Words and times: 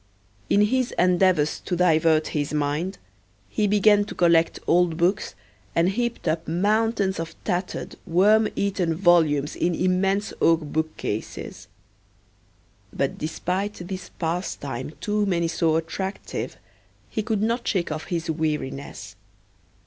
In 0.49 0.61
his 0.61 0.93
endeavors 0.97 1.59
to 1.59 1.75
divert 1.75 2.29
his 2.29 2.55
mind, 2.55 2.97
he 3.49 3.67
began 3.67 4.03
to 4.05 4.15
collect 4.15 4.57
old 4.65 4.97
books, 4.97 5.35
and 5.75 5.89
heaped 5.89 6.27
up 6.27 6.47
mountains 6.47 7.19
of 7.19 7.35
tattered, 7.43 7.95
worm 8.07 8.47
eaten 8.55 8.95
volumes 8.95 9.55
in 9.55 9.75
immense 9.75 10.33
oak 10.41 10.61
bookcases. 10.63 11.67
But 12.91 13.19
despite 13.19 13.75
this 13.75 14.09
pastime 14.17 14.93
to 15.01 15.27
many 15.27 15.47
so 15.47 15.75
attractive, 15.75 16.57
he 17.07 17.21
could 17.21 17.43
not 17.43 17.67
shake 17.67 17.91
off 17.91 18.05
his 18.05 18.27
weariness. 18.27 19.15